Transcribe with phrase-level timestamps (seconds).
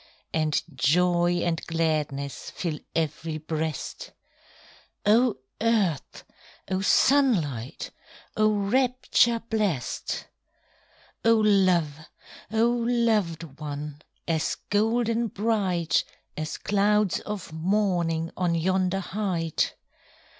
[0.33, 4.13] And joy and gladness Fill ev'ry breast!
[5.05, 6.23] Oh earth!
[6.71, 7.91] oh sunlight!
[8.35, 10.25] Oh rapture blest!
[11.23, 11.89] Oh love!
[12.51, 14.01] oh loved one!
[14.27, 16.03] As golden bright,
[16.35, 19.75] As clouds of morning On yonder height!